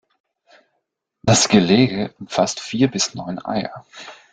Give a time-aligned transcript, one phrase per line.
[1.21, 3.85] Das Gelege umfasst vier bis neun Eier.